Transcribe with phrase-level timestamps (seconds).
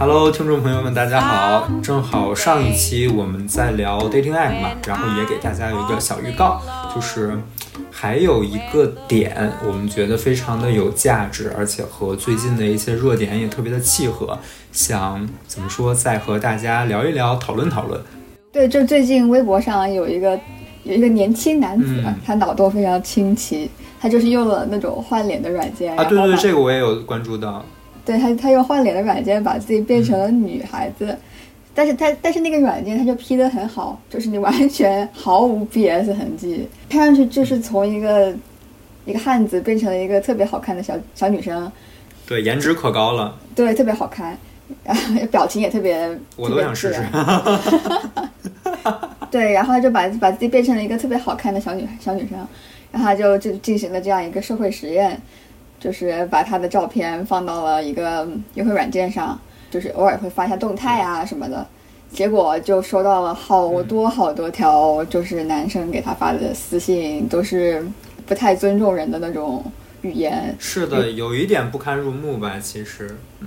[0.00, 1.68] Hello，听众朋友们，大家好！
[1.82, 6.58] 正好上一期我们在聊 dating app 嘛，然后也给大家有一个小预告，
[6.94, 7.38] 就是
[7.90, 14.38] 还有一个点，我们觉得非常的有价值，而且和最近的一些热点也特别的契合，
[14.72, 18.00] 想怎么说，再和大家聊一聊，讨论讨论。
[18.50, 20.30] 对，就最近微博上有一个
[20.82, 27.62] 有一个年轻男子，他脑洞非常清奇，他就是用了那种换脸的软件啊，对对，这个我也有关注到。
[28.04, 31.16] 对他，他用换脸的软件把自己变成了女孩子，
[31.74, 38.34] 但是他但是那个软件他就 P 的很好，就是你完全毫无 BS 痕迹，看上去就是从一个
[39.04, 41.70] 一个汉子变成了一个特别好看的小小女生。
[42.26, 43.36] 对，颜值可高了。
[43.54, 44.36] 对，特别好看，
[44.84, 46.18] 然后表情也特别。
[46.36, 47.02] 我都想试试。
[49.30, 52.38] 对，然后他就把把自己变成了一个特别好看的小女小女生，
[52.90, 55.20] 然后他就就进行了这样一个社会实验。
[55.80, 61.66] 就是把他的照片放到了一个约会软件上，就是偶尔会发一下动态啊什么的，
[62.12, 67.82] 结果就收到了好多好多条，就是男生给他发的私信，都是
[68.26, 69.64] 不太尊重人的那种
[70.02, 70.54] 语言。
[70.58, 72.58] 是的，有一点不堪入目吧？
[72.60, 73.46] 其实，嗯，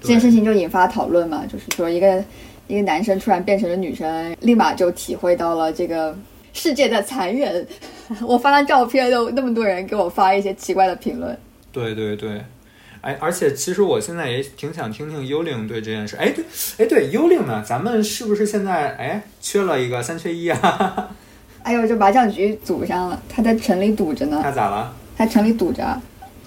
[0.00, 2.22] 这件事情就引发讨论嘛，就是说一个
[2.66, 6.14] 一个男生突然变成了女生，立马就体会到了这个
[6.52, 7.66] 世界的残忍。
[8.20, 11.34] 我发了照片，都那么多人给我发一些奇怪的评论。
[11.72, 12.44] 对对对，
[13.00, 16.16] 哎，而且其实我现在也挺想听听幽灵对这件事。
[16.16, 16.44] 哎，对，
[16.78, 17.62] 哎，对，幽灵呢？
[17.66, 21.10] 咱们是不是现在哎缺了一个三缺一啊？
[21.64, 24.40] 哎呦，这麻将局堵上了，他在城里堵着呢。
[24.42, 24.94] 他咋了？
[25.16, 25.84] 他城里堵着。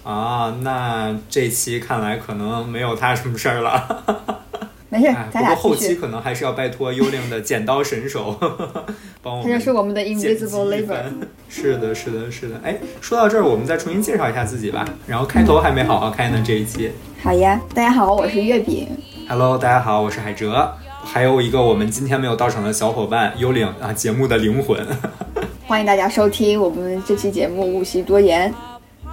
[0.03, 4.44] 啊，那这期看来可能没有他什么事儿了。
[4.95, 8.38] 没事，咱俩后期可能还是要拜托幽灵的剪刀神手
[9.21, 9.51] 帮我们。
[9.51, 11.03] 他就是我们的 invisible labor。
[11.49, 12.59] 是的，是的，是的。
[12.63, 14.85] 哎，说到这儿，我们再重新介绍一下自己吧。
[15.05, 16.91] 然后开头还没好好开呢，这一期。
[17.21, 18.88] 好呀，大家好，我是月饼。
[19.27, 20.73] Hello，大家好，我是海哲。
[21.03, 24.85] 还有一个我们今天没有到场的小伙伴幽灵啊，节目的灵魂。
[25.67, 28.51] 欢迎大家收听我们这期节目《勿需多言》。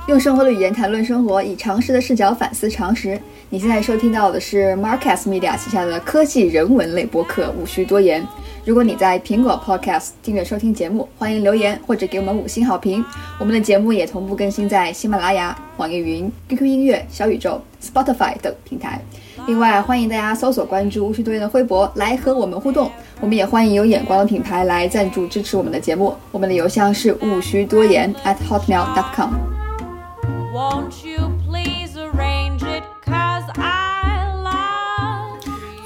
[0.09, 3.19] 用生活的语言谈论生活，以常识的视角反思常识。
[3.53, 8.23] 你现在收听到的是 Marcus Media 旗下的科技人文类播客《无需多言》。
[8.65, 13.05] 如果你在苹果 Podcast 订阅收听节目，欢迎留言或者给我们五星好评。
[13.39, 18.99] 我们的节目也同步更新在喜马拉雅、网易云、QQ 音乐、小宇宙、Spotify 等平台。
[19.47, 22.91] 另外，欢迎大家搜索关注“无需多言”的微博来和我们互动。
[23.21, 26.17] 我们也欢迎有眼光的品牌来赞助支持我们的节目。
[26.31, 29.35] 我们的邮箱是无需多言 at hotmail.com。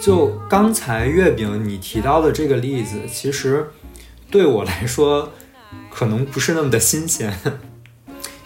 [0.06, 3.66] 就刚才月饼你提到的这个例子，其实
[4.30, 5.32] 对我来说
[5.90, 7.36] 可能不是那么的新鲜，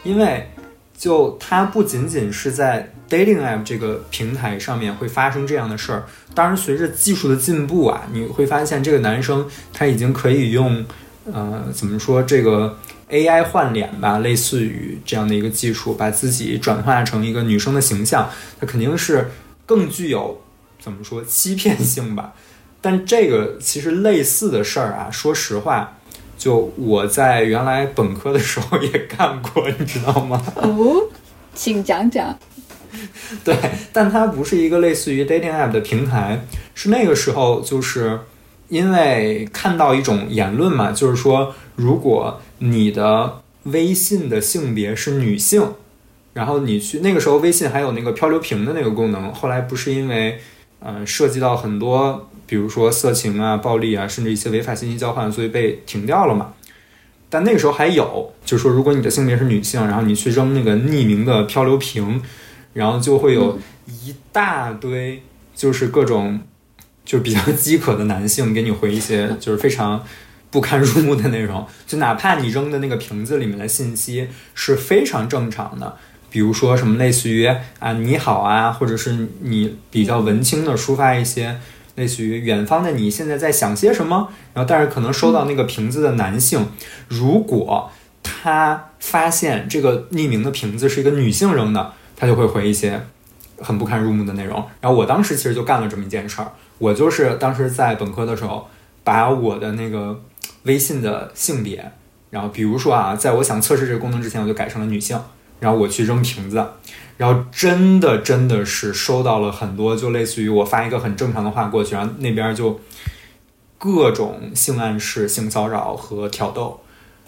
[0.02, 0.48] 因为
[0.96, 6.04] 就它不仅仅是在 dating app 这个平台上面会发生这样的事儿。
[6.34, 10.82] 当然，随着技术的进步啊，你会发现这个男生他已经可以用，
[11.30, 12.74] 呃，怎么说这个。
[13.10, 19.28] AI 换脸吧，类似于这样的一个技术，把自己转化成一个女生的形象，他肯定是
[19.66, 20.40] 更具有
[20.80, 22.32] 怎么说欺骗性吧。
[22.80, 25.98] 但这个其实类似的事儿啊，说实话，
[26.36, 30.42] 就我在原来本科的时候也干过，你知道吗？
[30.56, 31.08] 哦，
[31.54, 32.38] 请讲讲。
[33.44, 33.56] 对，
[33.92, 38.20] 但它不是一个类似于 dating app 的平台，是那个时候就是
[38.68, 42.40] 因为看到一种言论嘛，就是说如果。
[42.62, 45.76] 你的微信的性别是女性，
[46.34, 50.38] 然后你去那个时候微信还有那个漂流瓶的那个功能，后来不是因为，
[50.80, 56.52] 呃，涉及到很多，比如说色情啊、暴力啊，甚至一些违法信息交换，所以被停掉了嘛。
[57.28, 62.20] 但那个时候还有，就是说如果你的性别是女性，然后你去扔那个匿名的漂流瓶，
[62.72, 65.22] 然后就会有一大堆，
[65.54, 66.40] 就是各种，
[67.04, 70.04] 就比较饥渴 的男性给你回一些，就是非常。
[70.52, 75.96] 不堪入目的内容，就哪怕你扔的那个瓶子里面的信息是非常正常的，
[76.30, 77.46] 比如说什么类似于
[77.78, 81.58] 啊你好啊，或者是你比较文青的抒发一些
[81.96, 86.66] 类似于远方的你现在在想些什么，然后但是可能收到那个瓶子的男性，
[87.08, 87.90] 如果
[88.22, 93.00] 他发现这个匿名的瓶子是一个女性扔的，他就会回一些
[93.58, 94.64] 很不堪入目的内容。
[94.80, 98.68] 然后我当时其实就干了这么一件事儿，我就是当时在本科的时候
[99.04, 100.20] 把我的那个。
[100.64, 101.90] 微信的性别，
[102.28, 105.18] 然后比如说啊，在我想测试这个功能之前，我就改成了女性，
[105.60, 106.66] 然后我去扔瓶子，
[107.16, 112.80] 然后真的真的是收到了很多，就类似于我发一个很正常的话过去，然后那边就
[113.78, 116.80] 各种性暗示、性骚扰和挑逗，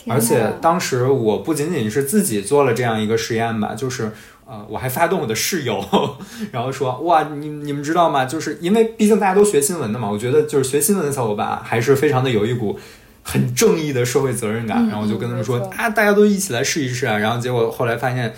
[0.09, 4.11] 而且当时我不仅仅是自己做了这样一个实验吧，就是。
[4.45, 5.83] 呃，我还发动我的室友，
[6.51, 8.25] 然后说哇，你你们知道吗？
[8.25, 12.79] 就是因为毕竟大家都学新闻的嘛，我觉得就是学新闻的小伙伴还是非常的有一股
[13.23, 14.87] 很正义的社会责任感。
[14.89, 17.17] 然后我就跟他们说啊，大家都一起来试一试啊。
[17.19, 18.33] 然后结果后来发现，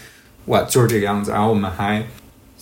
[0.47, 1.31] 哇，就是这个样子。
[1.31, 2.05] 然后我们还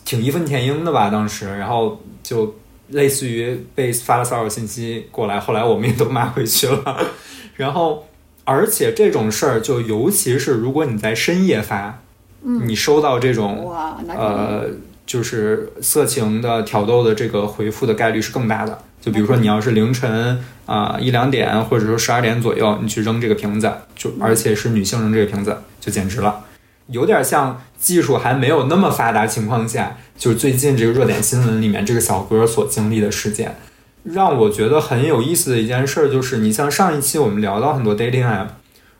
[0.05, 2.55] 挺义愤填膺的吧，当时，然后就
[2.89, 7.05] 类似于被发了骚扰信息过来，后来我们也都骂回去了。
[7.57, 8.07] 然后，
[8.45, 11.99] 而且这种事儿，就尤其是如果你在深夜发。
[12.45, 13.73] 你收到这种
[14.09, 14.67] 呃，
[15.07, 18.83] 就是色情的挑逗的这个回复的概率是更大的。
[19.03, 26.45] 就比如说，你要是凌晨啊一两点，或者说十二点左右，你去扔这个瓶子，就而且是女性扔这个瓶子，就简直了，
[26.87, 33.57] 有点像技术还没有那么发达情况下，就是最近这个热点新闻里面这个小哥所经历的事件，
[34.05, 38.47] 让我觉得很有意思的一件事就是，你像上一期我们聊到很多 dating app，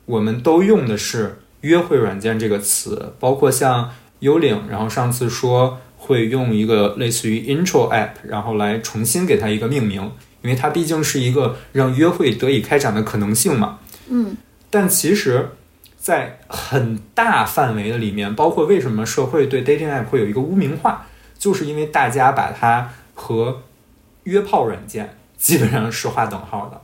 [0.05, 1.39] 我们都用的是。
[1.63, 3.89] 约会软件这个词，包括像
[4.19, 10.03] 幽灵，然后上次说会用一个类似于 intro app，然后来重新给它一个命名，
[10.43, 13.79] 因为它毕竟是一个让约会得以开展的可能性嘛。
[14.09, 14.37] 嗯，
[14.69, 15.51] 但其实，
[15.97, 21.07] 在很大范围的里面，包括为什么社会对 dating app 会有一个污名化，
[21.39, 23.63] 就是因为大家把它和
[24.25, 26.81] 约炮软件基本上是划等号的。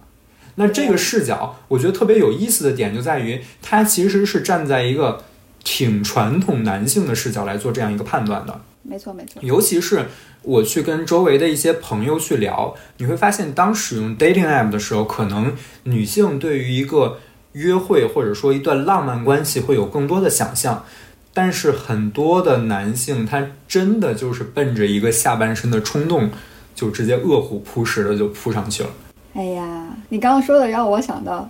[0.55, 5.25] 那这个视角，我觉得特别有意思的点就在于，它其实是站在一个
[5.65, 8.61] 挺传统男性的视角来做这样一个判断的。
[8.89, 9.41] 没错，没错。
[9.43, 10.07] 尤其是
[10.43, 15.55] 我去跟周围的一些朋友去聊，你会发现，当使用 dating app 的时候，可能
[15.85, 17.19] 女性对于一个
[17.53, 20.85] 约会或者说一段浪漫关系会有更多的想象，
[21.35, 26.31] 但是很多的男性他真的就是奔着一个下半身的冲动，
[26.75, 28.91] 就直接饿虎扑食的就扑上去了。
[29.35, 31.49] 哎呀，你刚刚说的让我想到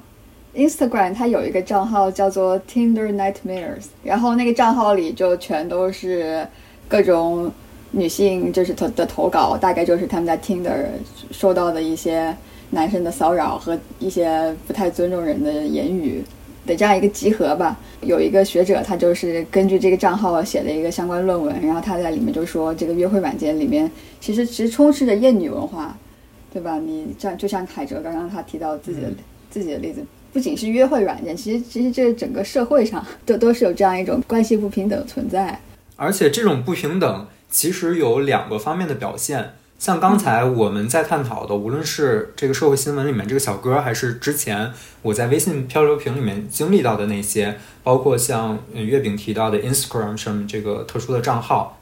[0.54, 6.46] ，Instagram 它有一个账号叫做 Tinder Nightmares，然后那个账号里就全都是
[6.88, 7.52] 各种
[7.90, 10.86] 女性就是投的投稿，大概就是他们在 Tinder
[11.30, 12.34] 受到的一些
[12.70, 16.24] 男生的骚扰和一些不太尊重人的言语
[16.66, 17.78] 的这样一个集合吧。
[18.00, 23.90] 有一个学者他就是根据这个账号写了一个相关论文，然后他在里面就说，这个约会软件里面
[24.20, 25.96] 其实其实充斥着厌女文化。
[26.50, 26.78] 对吧？
[26.78, 29.08] 你像就像凯哲刚刚他提到自己的
[29.50, 30.02] 自己的例子，
[30.32, 35.56] 不仅是约会软件，其实其实这整个社会上都都是有这样一种关系不平等存在。
[35.98, 44.72] 而且这种不平等其实有两个方面的表现，像刚才我们在探讨的，无论是这个社会新闻里面这个小哥，还是之前
[45.02, 51.78] 我在微信漂流瓶里面经历到的那些，包括像月饼提到的 Instagram 上这个特殊的账号，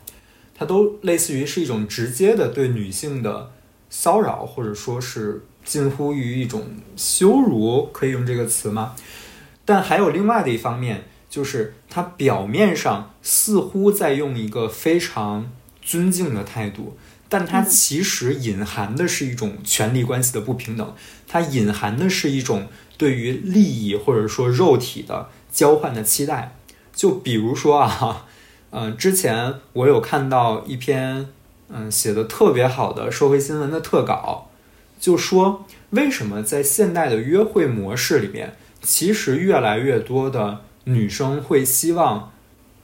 [0.56, 3.52] 它都类似于是一种直接的对女性的。
[3.88, 6.64] 骚扰，或者说是近乎于一种
[6.96, 8.96] 羞辱，可以用这个词吗？
[9.64, 15.50] 但还有另外的一方面，就是他表面上似乎在用一个非常
[15.82, 16.96] 尊敬的态度，
[17.28, 20.94] 但它其实隐含的是一种权力关系的不平等，
[21.26, 26.56] 它隐含的是一种对于利益或者说肉体的交换的期待。
[26.94, 28.26] 就比如说啊，
[28.70, 31.28] 嗯， 之前我有看到一篇。
[31.68, 34.52] 嗯，写的特别好的社会新闻的特稿，
[35.00, 42.32] 就说为什么在现代的约会模式里面，其实越来越多的女生会希望，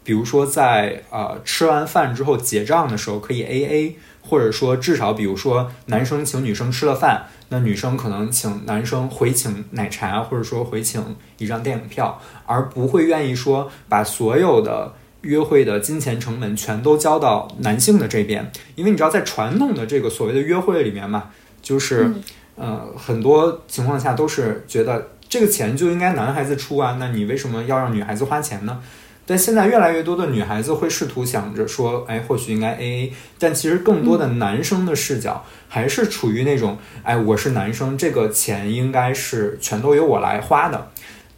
[0.04, 11.03] 比如说在呃吃完饭之后结账的时候可以 A A，或者说至少比如说男生请女生吃了饭，那女生可能请男生回请奶茶，或者说回请
[11.38, 14.94] 一张电影票，而不会愿意说把所有的。
[15.22, 21.31] 约会的金钱成本全都交到男性的这边，因为你知道，在传统的这个所谓的约会里面嘛，
[21.62, 22.12] 就是，
[22.56, 28.82] 呃，很多情况下都是觉得这个钱就应该男孩子出啊，那你为什么要让女孩子花钱呢？
[29.24, 40.91] 但现在越来越多的女孩子会试图想着说，哎，或许应该 AA，但其实更多的男生的视角还是处于那种，哎，我是男生，这个钱应该是全都由我来花的。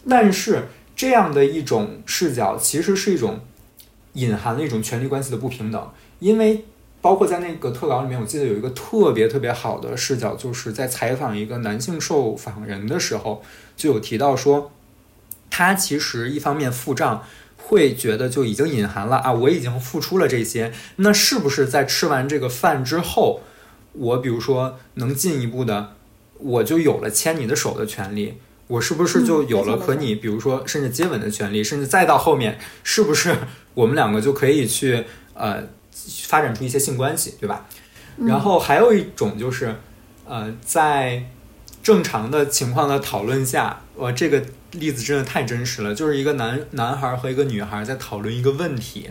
[0.08, 0.64] 但是
[0.96, 3.38] 这样的一种视角其实是一种。
[4.14, 6.64] 隐含了一种权力关系的不平等，因为
[7.04, 13.42] 包括在那个特稿里面，我记得有一个特别特别好的视角，就是在采访一个男性受访人的时候，
[13.76, 14.72] 就有提到说，
[15.50, 17.22] 他其实一方面付账
[17.58, 23.42] 会觉得就已经隐含了啊，我已经付出了这些，那是不是在吃完这个饭之后，
[23.92, 25.92] 我比如说能进一步的，
[26.38, 28.38] 我就有了牵你的手的权利？
[28.66, 33.36] 我是不是就有了和你，比如说甚至接吻的权利，甚至再到后面，是不是
[33.74, 35.64] 我们两个就可以去呃
[36.26, 37.66] 发展出一些性关系，对吧？
[38.18, 39.74] 然后还有一种就是，
[40.24, 41.24] 呃，在
[41.82, 49.10] 正常的情况的讨论下，我这个例子真的太真实了，就是一个男男孩和一个女孩在讨论一个问题，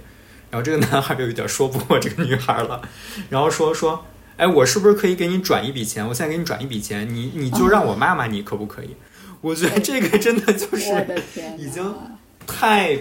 [0.50, 2.82] 然后这个男孩就有点说不过 这个女孩了，
[3.30, 4.06] 然后说说，
[4.38, 6.08] 哎，我是不是可以给你转一笔钱？
[6.08, 8.96] 我现在给你转一笔钱，你你就让我骂骂你，可不可以？
[9.42, 11.06] 我觉得这个真的就是
[11.58, 11.94] 已经
[12.48, 12.98] 太，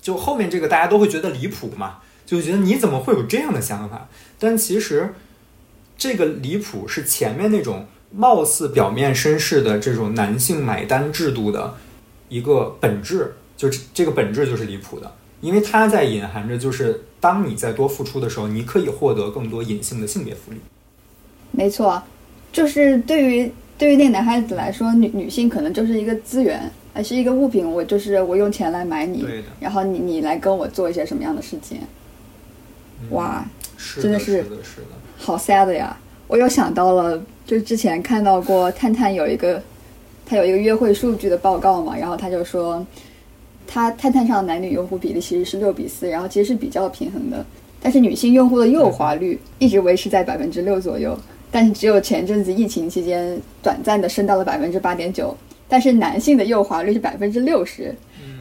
[0.00, 4.08] 就后面这个大家都会觉得离谱嘛，就觉得你怎么会有这样的想法？
[4.38, 5.14] 但其实
[5.96, 11.74] 这个离谱是前面那种貌似表面绅士的这种男性买单制度的
[12.28, 20.58] 一个本质，就是这个本质就是离谱的，因为它在隐含着就是当你在多付出的时候，你可以获得更多隐性的性别福利。
[21.52, 22.02] 没错，
[22.52, 29.26] 就是对于对于那个男孩子来说，女女性可能就是一个资源，还是一个物品，我就是我用钱来买你，
[29.60, 31.80] 然后你你来跟我做一些什么样的事情？
[33.02, 33.10] 嗯。
[33.10, 33.44] 哇，
[34.00, 34.44] 真的是
[35.16, 35.96] 好 sad 呀！
[36.26, 39.62] 我又想到了，就之前看到过探探有一个，
[40.26, 42.84] 他有一个约会数据的报告嘛，然后他就说，
[43.66, 47.46] 他探探上男女用户比例其实是六比四，然后其实是比较平衡的，
[47.80, 51.16] 但是女性用户的右滑率一直维持在百分之六左右，
[51.50, 55.36] 但是只有前阵子疫情期间短暂的升到了百分之八点九，
[55.68, 57.94] 但是男性的右滑率是百分之六十，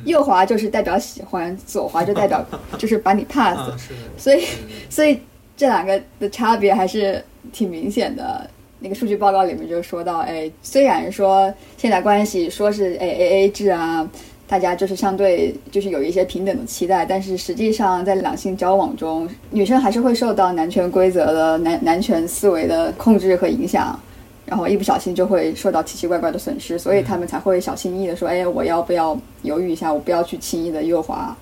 [0.06, 2.46] 右滑就是代表喜欢，左滑就代表
[2.78, 3.78] 就是把你 pass，、啊，
[4.18, 4.44] 所以
[4.90, 5.20] 所以
[5.58, 8.50] 这两个的差别还是挺明显的。
[8.80, 14.08] 那个数据报告里面就说到，哎，虽然说现在关系说是哎 A A 制啊，
[14.48, 24.00] 大家就是相对就是有一些平等的期待，但是实际上在两性交往中，女生还是会受到男权规则的男男权思维的控制和影响。
[24.46, 29.92] 然后一不小心就会受到奇奇怪怪的损失，所以他们才会小心翼翼的说：“哎，我要不要犹豫一下？
[29.92, 31.36] 我不要去轻易的右滑。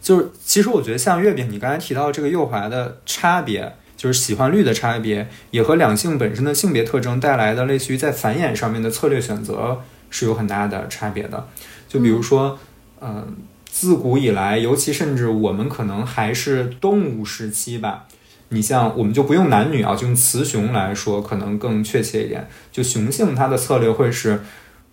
[0.00, 9.80] 就是其实我觉得像月饼，你刚才提到这个右滑的差别，就是喜欢率的差别，也和两性本身的性别特征带来的类似于在繁衍上面的策略选择
[10.10, 11.46] 是有很大的差别的。
[11.88, 12.58] 就比如说，
[13.00, 18.06] 嗯、自古以来，尤其甚至我们可能还是动物时期吧。
[18.52, 22.46] 你像我们就不用男女啊，就用雌雄来说，可能更确切一点。
[22.70, 24.42] 就雄性它的策略会是，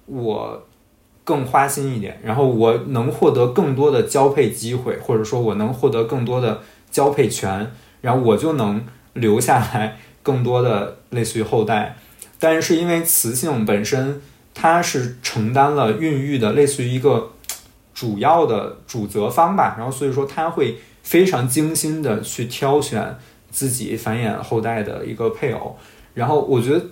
[0.05, 0.65] 我
[1.25, 11.97] 更花心一点，然后我能获得更多的交配机会，或者说我能获得更多的交配权，然后我就能留下来更多的类似于后代。
[12.39, 14.21] 但是因为雌性本身
[14.53, 17.33] 它是承担了孕育的类似于一个
[17.93, 23.17] 主要的主责方吧，然后所以说它会非常精心的去挑选
[23.51, 25.75] 自己繁衍后代的一个配偶，
[26.13, 26.85] 然后我觉得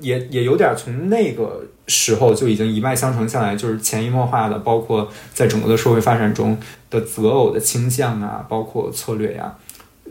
[0.00, 6.58] 也也有点从那个时候就已经一脉相承下来，就是潜移默化的，包括在整个的社会发展中
[6.90, 9.56] 的择偶的倾向啊，包括策略呀、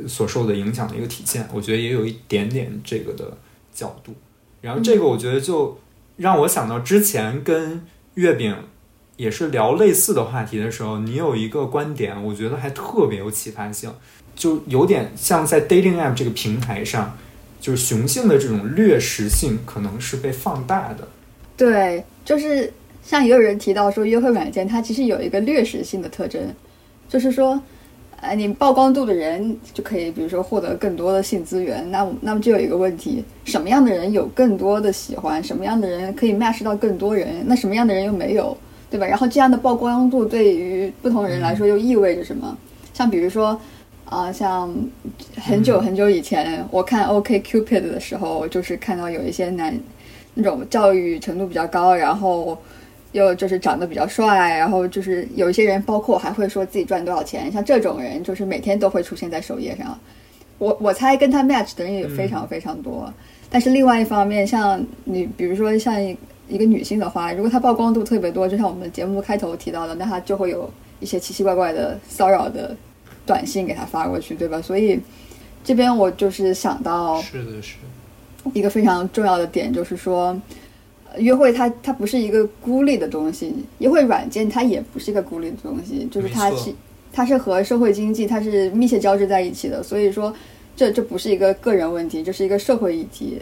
[0.07, 1.47] 所受的影响的一个体现。
[1.53, 3.37] 我觉得也有一点点这个的
[3.73, 4.13] 角度。
[4.61, 5.79] 然后这个我觉得就
[6.17, 7.85] 让我想到之前跟
[8.15, 8.55] 月饼
[9.15, 13.91] 也是聊类似的话题的时候，你有一个观点，我觉得还特别有启发性，
[14.37, 17.17] 就有点像在 dating app 这个平台上，
[17.59, 21.05] 就是雄性的这种掠食性可能是被放大的。
[21.57, 22.71] 对，就是
[23.03, 26.39] 像也有人提到说，约会软件它其实有一个掠食性的特征，
[27.09, 27.59] 就是说，
[28.21, 31.89] 呃，你曝光度的人就可以，比如说获得更多的性资源。
[31.89, 35.43] 那那么就有一个问题，什么样的人有更多的喜欢？
[35.43, 37.43] 什么样的人可以 match 到更多人？
[37.47, 38.55] 那什么样的人又没有？
[38.89, 39.05] 对吧？
[39.05, 42.55] 然后这样的曝光度对于不同人来说又意味着什么？
[42.93, 43.59] 像比如说，
[44.09, 44.73] 啊、像
[45.35, 49.77] 很久很久以前，我看 OK Cupid 的时候，就是看到有一些男
[50.33, 52.57] 那种教育程度比较高，然后
[53.11, 59.99] 又就是长得比较帅，然后就是有一些人，包括还会说自己赚多少钱，像这种人，就是每天都会出现在首页上。
[60.57, 63.13] 我我猜跟他 match 的人也非常非常多，
[63.49, 70.69] 但是另外一方面，像你比如说像一一个女性的话，如果她曝光度特别多，就像我们节目开头提到的，那她就会有
[71.01, 72.75] 一些奇奇怪怪的骚扰的
[73.27, 74.59] 短信给他发过去，对吧？
[74.59, 74.99] 所以
[75.63, 77.75] 这边我就是想到，是的，是
[78.53, 80.35] 一个非常重要的点就是说，
[81.11, 86.73] 呃约会它它不是一个孤立的东西，约会软件它也不是一个孤立的东西，就是它是
[87.11, 90.33] 它是和社会经济它是密切交织在一起的，所以说
[90.75, 93.39] 这这不是一个个人问题，这是一个社会议题。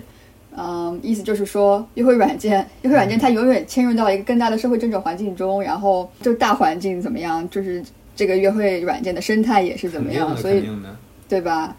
[0.58, 7.84] 嗯，意思就是说，约会软件，约会软件它永远嵌入到一个更大的社会政治环境中，然后就大环境怎么样，就是
[8.16, 10.64] 这个约会软件的生态也是怎么样，所以。
[11.28, 11.76] 对吧？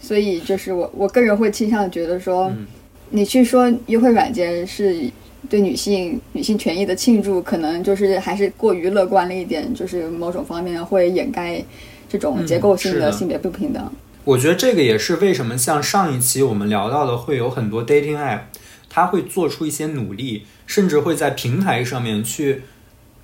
[0.00, 2.66] 所以就是我我个人会倾向觉得说，嗯
[3.10, 5.10] 你去说约会软件是
[5.48, 11.60] 对女性女性权益的庆祝，可能就是还是过于乐观了一点，就是某种方面会掩盖
[12.08, 13.92] 这种嗯结构性的性别不平等。
[14.22, 18.42] 我觉得这个也是为什么像上一期我们聊到的，会有很多 dating app，
[18.88, 22.62] 它会做出一些努力，甚至会在平台上面去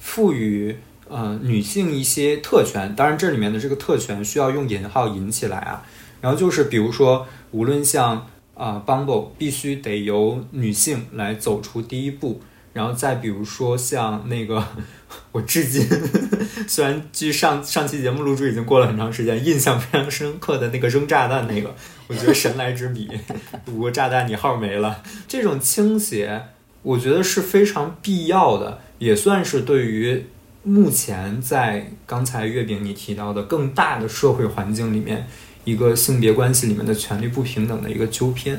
[0.01, 0.77] 赋予
[1.09, 5.85] 呃女性一些特权，当然这里面的这个特权需要用引号引起来啊。
[6.21, 12.41] 然后就是比如说，无论像啊 Bumble 必须得由女性来走出第一步，
[12.73, 14.67] 然后再比如说像那个，
[15.31, 15.87] 我至今
[16.67, 21.75] 虽然距上上期节目录制已经过了很长时间，印象非常深刻的那个扔炸弹那个，
[22.09, 23.09] 我觉得神来之笔，
[23.71, 26.47] 五个炸弹你号没了，这种倾斜，
[26.83, 30.27] 我觉得是非常必要的，也算是对于
[30.67, 35.27] 目前在刚才月饼你提到的更大的社会环境里面。
[35.67, 38.57] 一个性别关系里面的权利不平等的一个纠偏，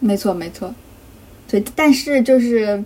[0.00, 0.74] 没错没错，
[1.48, 2.82] 对，但是就是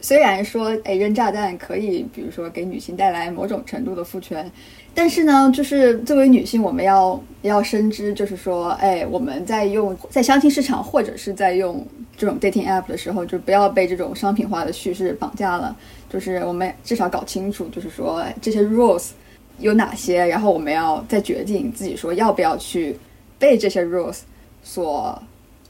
[0.00, 4.50] 虽然说哎扔炸弹可以，比如说给女性带来某种程度的赋权，
[4.92, 11.86] 但是呢，就是作为女性，我们要要深知，就是说哎我们在用在相亲市场或者是在用
[12.18, 15.74] 这种 dating app 的时候，就不要被这种商品化的叙事绑架了，
[16.10, 19.12] 就是我们至少搞清楚，就是说这些 rules。
[19.60, 20.24] 有哪些？
[20.24, 22.96] 然后我们要再决定自己说要不要去
[23.40, 24.20] 被这些 rules
[24.62, 25.20] 所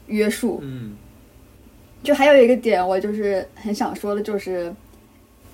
[0.05, 0.59] 约束。
[0.61, 0.95] 嗯，
[2.03, 4.71] 就还有一个点，我就是很想说的，就是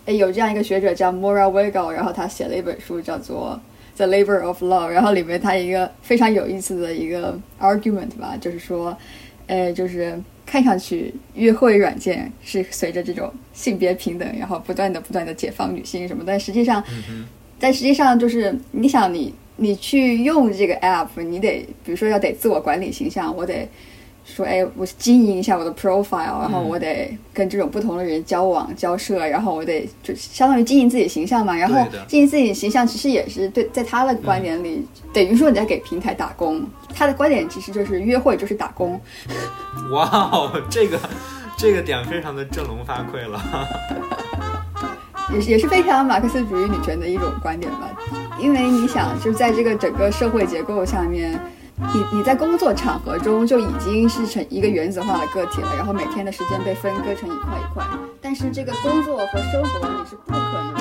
[0.06, 3.58] 哎，有这样一个学者叫 Mora Weigel，然后他写了一本书叫做
[3.96, 8.98] 《The Labor of Love》，然后里面他一个非常有意思的一个 argument 吧，就是说，
[9.48, 10.22] 哎，就是
[10.64, 16.84] 看上去约会软件是随着这种性别平等，然后不断的不断的解放女性什么，但实际上。
[17.58, 23.68] 但实际上，就是你想你你去用这个 app，你得比如说要得自我管理形象，我得
[24.25, 31.55] 说哎，我经营一下我的 profile，然后我得跟这种不同的人交往交涉，然后我得就相当于经营自己形象嘛。
[31.55, 36.65] 然后经营自己形象其实也是对，在他的观点里，等于说你在给平台打工。
[36.94, 39.00] 他的观点其实就是约会就是打工。
[39.91, 41.00] 哇哦，这个
[41.58, 43.41] 这个点非常的振聋发聩了。
[45.34, 47.89] 也是也是非常马克思主义女权的一种观点吧，
[48.39, 51.38] 因为你想，就是在这个整个社会结构下面，
[51.77, 57.85] 你你在工作场合中就已经是成一个原子化的个体了，然后每天的时间被分割成一块一块，
[58.22, 60.75] 但是这个工作和生活你是不可能。